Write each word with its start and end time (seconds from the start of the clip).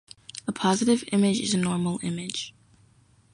A 0.47 0.51
positive 0.51 1.03
image 1.11 1.39
is 1.39 1.53
a 1.53 1.59
normal 1.59 1.99
image. 2.01 2.55